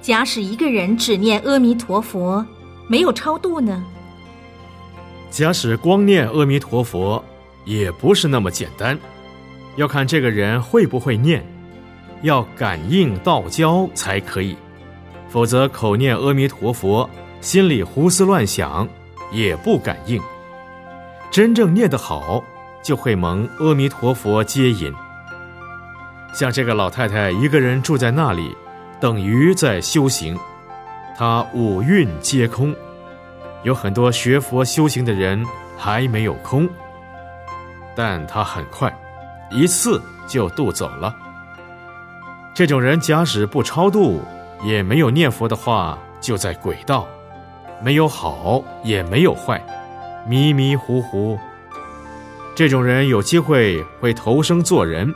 [0.00, 2.44] 假使一个人只念阿弥陀佛，
[2.88, 3.84] 没有超度呢？
[5.30, 7.22] 假使光念阿弥陀佛，
[7.66, 8.98] 也不是那么简单，
[9.76, 11.44] 要看这个人会不会念，
[12.22, 14.56] 要感应道交才可以，
[15.28, 17.08] 否则口念阿弥陀佛，
[17.42, 18.88] 心里胡思乱想，
[19.30, 20.20] 也不感应。
[21.30, 22.42] 真正念得好，
[22.82, 24.92] 就会蒙阿弥陀佛接引。
[26.32, 28.56] 像这个老太太一个人住在那里。
[29.00, 30.38] 等于在修行，
[31.16, 32.74] 他五蕴皆空。
[33.62, 35.42] 有很多学佛修行的人
[35.76, 36.68] 还没有空，
[37.96, 38.94] 但他很快
[39.50, 41.14] 一次就渡走了。
[42.54, 44.22] 这种人假使不超度，
[44.62, 47.06] 也没有念佛的话，就在轨道，
[47.82, 49.62] 没有好也没有坏，
[50.26, 51.38] 迷迷糊糊。
[52.54, 55.10] 这种人有机会会投生做人，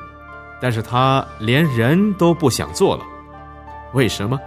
[0.61, 3.05] 但是他连人都不想做了。
[3.95, 4.39] 为什么？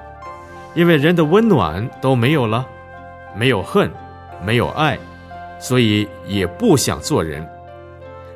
[0.75, 2.67] 因为人的温暖都没有了，
[3.35, 3.89] 没有恨，
[4.45, 4.99] 没有爱，
[5.59, 7.47] 所以也不想做人。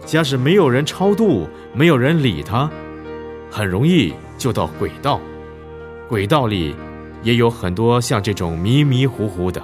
[0.05, 2.67] 假使没有人超度，没有人理他，
[3.51, 5.19] 很容易就到鬼道。
[6.07, 6.75] 鬼道里
[7.21, 9.61] 也有很多像这种迷迷糊糊的。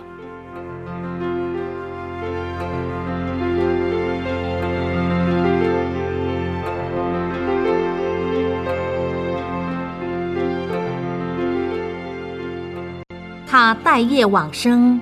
[13.98, 15.02] 待业往生，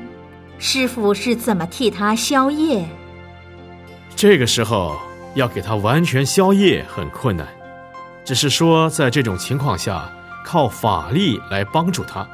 [0.57, 2.85] 师傅是怎么替他消业？
[4.15, 4.95] 这个时候
[5.33, 7.45] 要给他完全消业很困难，
[8.23, 10.09] 只是说在这种情况下，
[10.45, 12.25] 靠法力来帮助他，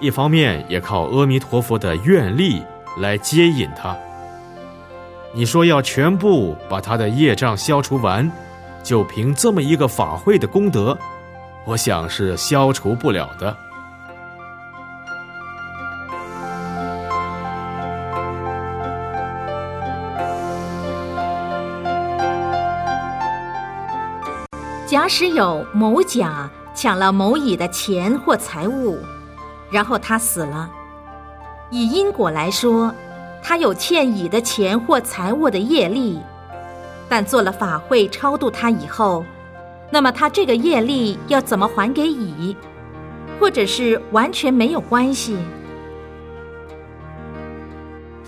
[0.00, 2.62] 一方面也靠阿弥陀佛的愿力
[2.98, 3.96] 来接引他。
[5.32, 8.30] 你说要全部把他的业障消除完，
[8.84, 10.96] 就凭这么一个法会的功德，
[11.64, 13.56] 我想是消除不了的。
[25.04, 28.98] 假使有某甲抢了某乙的钱或财物，
[29.70, 30.70] 然后他死了，
[31.70, 32.90] 以因果来说，
[33.42, 36.18] 他有欠乙的钱或财物的业力，
[37.06, 39.22] 但做了法会超度他以后，
[39.90, 42.56] 那么他这个业力要怎么还给乙，
[43.38, 45.36] 或者是完全没有关系？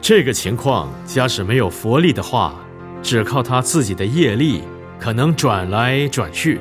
[0.03, 2.55] 这个情况，假使没有佛力的话，
[3.03, 4.63] 只靠他自己的业力。
[4.99, 6.61] 可能转来转去，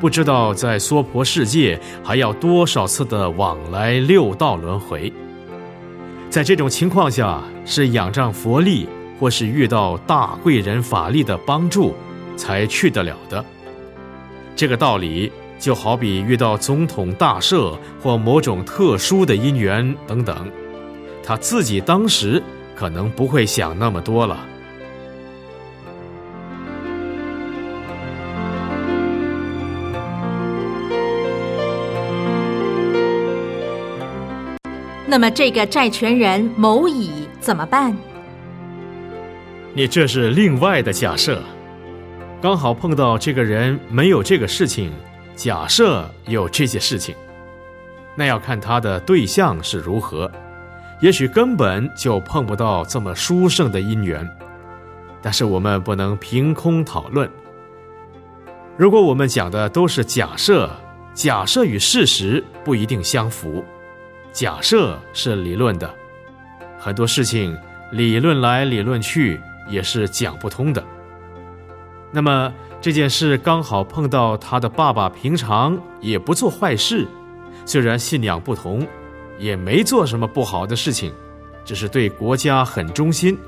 [0.00, 5.12] 不知道在娑婆世界还要多少次的往来六道轮回。
[6.30, 8.88] 在这种情况下，是仰仗佛力，
[9.20, 11.94] 或是遇到大贵人法力的帮助，
[12.36, 13.44] 才去得了的。
[14.56, 20.50] 这个道理就好比遇到总统大赦或某种特殊的因缘等等，
[21.22, 22.42] 他自己当时
[22.74, 24.46] 可能不会想那么多了。
[35.12, 37.94] 那么这个债权人某乙怎么办？
[39.74, 41.42] 你这是另外的假设，
[42.40, 44.90] 刚好碰到这个人没有这个事情，
[45.36, 47.14] 假设有这些事情，
[48.14, 50.32] 那要看他的对象是如何，
[51.02, 54.26] 也许根本就碰不到这么殊胜的因缘。
[55.20, 57.30] 但是我们不能凭空讨论。
[58.78, 60.70] 如果我们讲的都是假设，
[61.12, 63.62] 假设与事实不一定相符。
[64.32, 65.94] 假设是理论的，
[66.78, 67.56] 很多事情
[67.90, 69.38] 理论来理论去
[69.68, 70.82] 也是讲不通的。
[72.10, 77.06] 那么这件事刚好碰到他的爸爸，平常也不做坏事，
[77.66, 78.86] 虽然信仰不同，
[79.38, 81.12] 也没做什么不好的事情，
[81.64, 83.38] 只是对国家很忠心，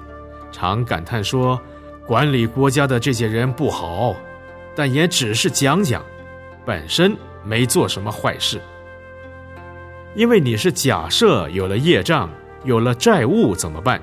[0.52, 1.58] 常感叹说
[2.06, 4.14] 管理国家的这些人不好，
[4.76, 6.02] 但也只是讲讲，
[6.64, 8.60] 本身没做什么坏事。
[10.14, 12.30] 因为你是假设有了业障，
[12.64, 14.00] 有了债务怎么办？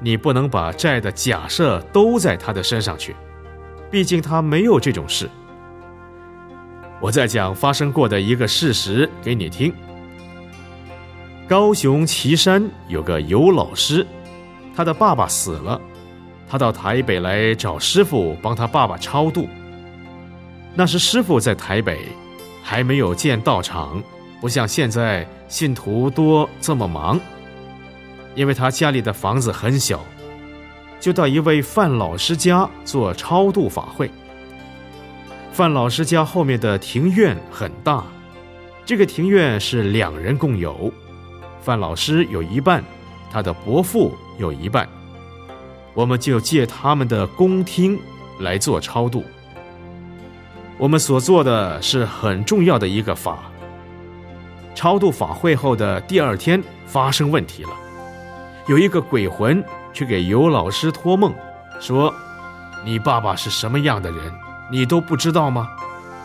[0.00, 3.14] 你不能把债的假设都在他的身上去，
[3.90, 5.28] 毕竟他没有这种事。
[7.00, 9.72] 我在讲发生过的一个事实给你听。
[11.46, 14.06] 高雄旗山有个尤老师，
[14.74, 15.78] 他的爸爸死了，
[16.48, 19.46] 他到台北来找师傅帮他爸爸超度。
[20.74, 22.06] 那时师傅在台北，
[22.62, 24.02] 还没有建道场。
[24.40, 27.20] 不像现在信徒多这么忙，
[28.34, 30.00] 因为他家里的房子很小，
[30.98, 34.10] 就到一位范老师家做超度法会。
[35.52, 38.02] 范老师家后面的庭院很大，
[38.86, 40.90] 这个庭院是两人共有，
[41.60, 42.82] 范老师有一半，
[43.30, 44.88] 他的伯父有一半，
[45.92, 47.98] 我们就借他们的公厅
[48.38, 49.22] 来做超度。
[50.78, 53.49] 我们所做的是很重要的一个法。
[54.74, 57.70] 超度法会后的第二天发生问题了，
[58.66, 59.62] 有一个鬼魂
[59.92, 61.34] 去给尤老师托梦，
[61.80, 62.14] 说
[62.84, 64.32] ：“你爸爸是什么样的人，
[64.70, 65.68] 你都不知道吗？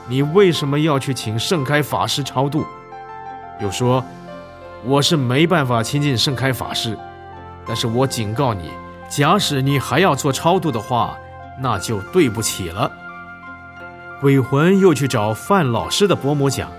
[0.07, 2.65] 你为什么要去请盛开法师超度？”
[3.59, 4.03] 又说
[4.85, 6.97] ：“我是没办法亲近盛开法师，
[7.65, 8.69] 但是我警告你，
[9.09, 11.17] 假使你还要做超度的话，
[11.59, 12.91] 那就对不起了。”
[14.21, 16.69] 鬼魂又去找范老师的伯母讲。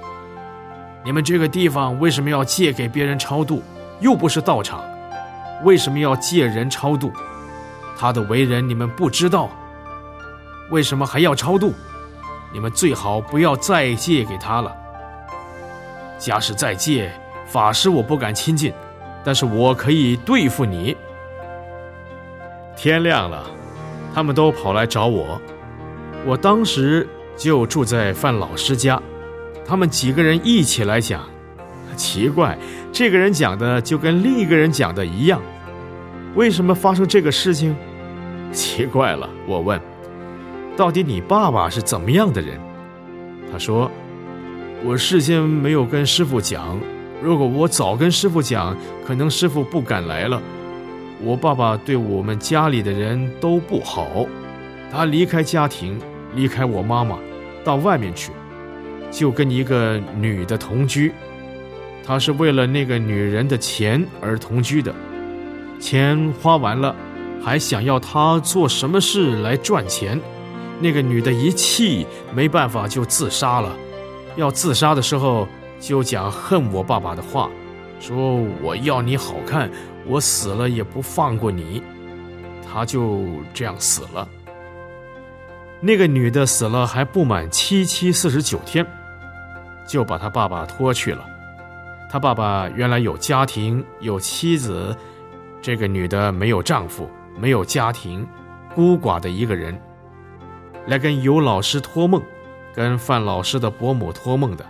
[1.06, 3.62] 你们这个地方为什么要借给别人超度？
[4.00, 4.82] 又不是道场，
[5.62, 7.12] 为什么要借人超度？
[7.96, 9.48] 他的为人你们不知道，
[10.68, 11.72] 为什么还要超度？
[12.52, 14.74] 你们最好不要再借给他了。
[16.18, 17.12] 假使再借，
[17.46, 18.72] 法师我不敢亲近，
[19.22, 20.96] 但是我可以对付你。
[22.76, 23.44] 天亮了，
[24.12, 25.40] 他们都跑来找我，
[26.24, 29.00] 我当时就住在范老师家。
[29.66, 31.22] 他们几个人一起来讲，
[31.96, 32.56] 奇怪，
[32.92, 35.40] 这个人讲的就跟另一个人讲的一样，
[36.34, 37.74] 为什么发生这个事情？
[38.52, 39.80] 奇怪了，我问，
[40.76, 42.60] 到底你爸爸是怎么样的人？
[43.50, 43.90] 他说，
[44.84, 46.78] 我事先没有跟师傅讲，
[47.20, 50.40] 如果我早跟师傅讲，可能师傅不敢来了。
[51.20, 54.26] 我爸爸对我们家里的人都不好，
[54.92, 55.98] 他离开家庭，
[56.34, 57.18] 离开我妈妈，
[57.64, 58.30] 到外面去。
[59.10, 61.12] 就跟一个女的同居，
[62.04, 64.94] 他是为了那个女人的钱而同居的，
[65.80, 66.94] 钱花完了，
[67.42, 70.20] 还想要他做什么事来赚钱。
[70.78, 73.74] 那个女的一气没办法就自杀了，
[74.36, 75.48] 要自杀的时候
[75.80, 77.48] 就讲恨我爸爸的话，
[77.98, 79.70] 说我要你好看，
[80.06, 81.82] 我死了也不放过你。
[82.70, 83.22] 他就
[83.54, 84.28] 这样死了。
[85.86, 88.84] 那个女的死了还不满七七四十九天。
[89.86, 91.24] 就把他爸爸拖去了。
[92.10, 94.96] 他爸爸原来有家庭，有妻子，
[95.62, 98.26] 这个女的没有丈夫，没有家庭，
[98.74, 99.80] 孤寡的一个人，
[100.88, 102.20] 来跟尤老师托梦，
[102.74, 104.66] 跟范老师的伯母托梦的，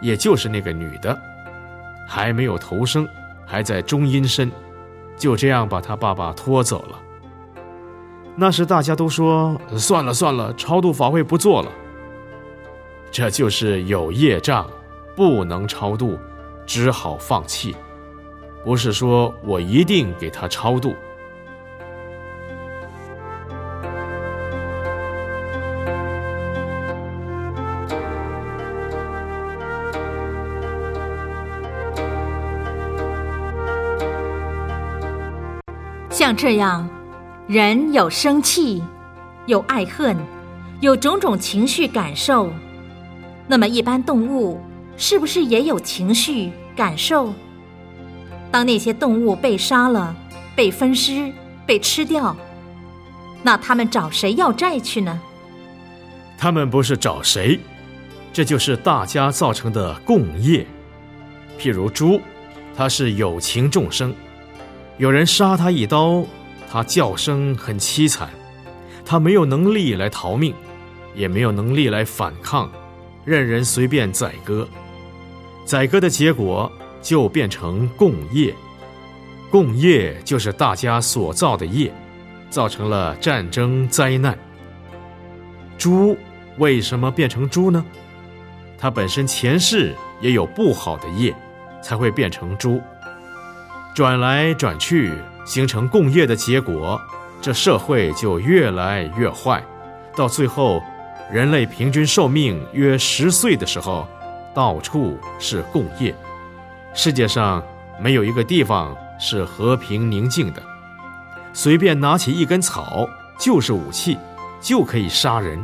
[0.00, 1.14] 也就是那个女的，
[2.08, 3.06] 还没有投生，
[3.46, 4.50] 还在中阴身，
[5.18, 6.98] 就这样把他爸爸拖走了。
[8.40, 11.72] 那时大家都说算了算了，超度法会不做了。
[13.10, 14.64] 这就是有业障，
[15.16, 16.16] 不能超度，
[16.64, 17.74] 只好放弃。
[18.64, 20.94] 不是说我一定给他超度。
[36.08, 36.88] 像这样，
[37.48, 38.82] 人有生气，
[39.46, 40.14] 有爱恨，
[40.82, 42.52] 有种种情绪感受。
[43.46, 44.60] 那么，一般动物
[44.98, 47.32] 是不是也有情绪感受？
[48.50, 50.14] 当那些动物被杀了、
[50.54, 51.32] 被分尸、
[51.64, 52.36] 被吃掉，
[53.42, 55.18] 那他们找谁要债去呢？
[56.36, 57.58] 他们不是找谁，
[58.30, 60.66] 这就是大家造成的共业。
[61.58, 62.20] 譬如猪，
[62.76, 64.14] 它是有情众生，
[64.98, 66.22] 有人杀它一刀，
[66.70, 68.28] 它叫声很凄惨，
[69.04, 70.54] 它没有能力来逃命，
[71.14, 72.70] 也没有能力来反抗。
[73.24, 74.66] 任人随便宰割，
[75.64, 76.70] 宰割的结果
[77.02, 78.54] 就变成共业，
[79.50, 81.92] 共业就是大家所造的业，
[82.48, 84.38] 造成了战争灾难。
[85.76, 86.16] 猪
[86.56, 87.84] 为什么变成猪呢？
[88.78, 91.34] 它本身前世也有不好的业，
[91.82, 92.80] 才会变成猪。
[93.94, 95.12] 转来转去，
[95.48, 97.00] 形成共业的结果，
[97.40, 99.64] 这社会就越来越坏，
[100.14, 100.80] 到最后。
[101.30, 104.08] 人类平均寿命约十岁的时候，
[104.54, 106.14] 到处是共业。
[106.94, 107.62] 世界上
[108.00, 110.62] 没有一个地方是和平宁静的，
[111.52, 113.06] 随便拿起一根草
[113.38, 114.16] 就是武器，
[114.58, 115.62] 就可以杀人。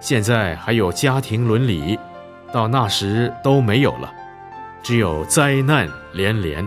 [0.00, 1.98] 现在还有家庭伦理，
[2.50, 4.10] 到那时都没有了，
[4.82, 6.66] 只有灾难连连。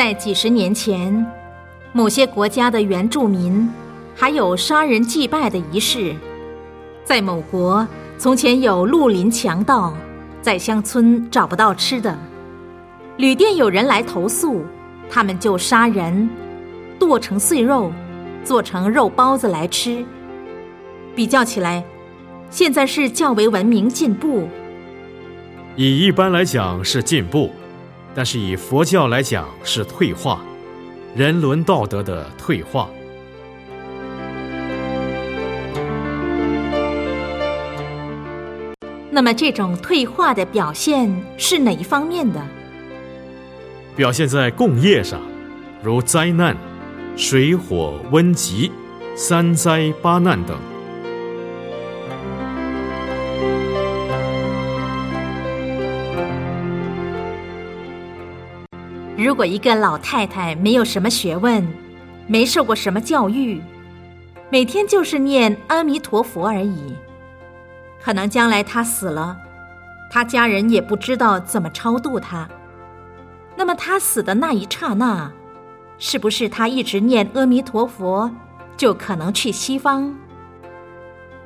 [0.00, 1.26] 在几十年前，
[1.92, 3.68] 某些国家的原住民
[4.16, 6.16] 还有杀人祭拜的仪式。
[7.04, 9.92] 在某国，从前有绿林强盗，
[10.40, 12.18] 在乡村找不到吃的，
[13.18, 14.64] 旅店有人来投诉，
[15.10, 16.30] 他们就杀人，
[16.98, 17.92] 剁成碎肉，
[18.42, 20.02] 做成肉包子来吃。
[21.14, 21.84] 比较起来，
[22.48, 24.48] 现在是较为文明进步。
[25.76, 27.50] 以一般来讲是进步，
[28.14, 30.40] 但是以佛教来讲是退化，
[31.14, 32.88] 人伦道德的退化。
[39.12, 42.40] 那么，这种退化的表现是哪一方面的？
[43.96, 45.20] 表现在共业上，
[45.82, 46.56] 如灾难、
[47.16, 48.70] 水火瘟疾、
[49.14, 50.56] 三灾八难等。
[59.22, 61.62] 如果一个老太太没有什么学问，
[62.26, 63.60] 没受过什么教育，
[64.48, 66.96] 每天就是念阿弥陀佛而已，
[68.02, 69.36] 可能将来她死了，
[70.10, 72.48] 她家人也不知道怎么超度她。
[73.56, 75.30] 那么她死的那一刹那，
[75.98, 78.30] 是不是她一直念阿弥陀佛，
[78.74, 80.14] 就可能去西方？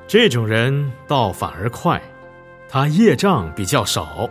[0.07, 2.01] 这种人倒反而快，
[2.69, 4.31] 他业障比较少。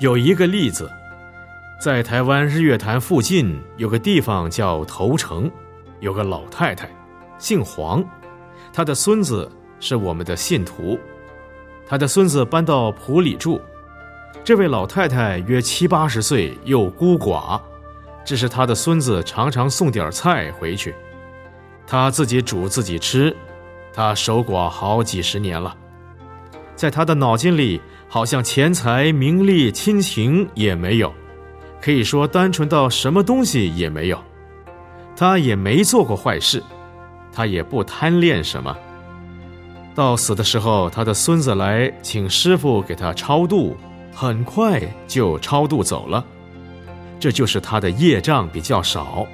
[0.00, 0.90] 有一个例子。
[1.78, 5.50] 在台湾日月潭附近有个地方叫头城，
[6.00, 6.88] 有个老太太，
[7.38, 8.02] 姓黄，
[8.72, 10.98] 她的孙子是我们的信徒，
[11.86, 13.60] 她的孙子搬到埔里住，
[14.42, 17.60] 这位老太太约七八十岁，又孤寡，
[18.24, 20.94] 只是她的孙子常常送点菜回去，
[21.86, 23.36] 她自己煮自己吃，
[23.92, 25.76] 她守寡好几十年了，
[26.74, 31.12] 在她的脑筋里，好像钱财、名利、亲情也没有。
[31.80, 34.18] 可以说单纯到什么东西也没有，
[35.14, 36.62] 他也没做过坏事，
[37.32, 38.76] 他也不贪恋什么。
[39.94, 43.76] 到死的时候，他的孙子来请师傅给他超度，
[44.12, 46.24] 很快就超度走了。
[47.18, 49.26] 这就是他的业障比较少，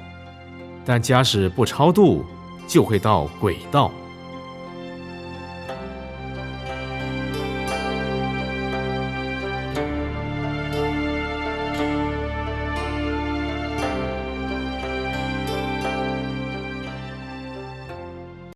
[0.85, 2.25] 但假使不超度，
[2.65, 3.91] 就会到鬼道。